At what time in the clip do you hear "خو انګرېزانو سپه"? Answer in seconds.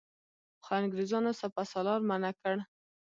0.63-1.63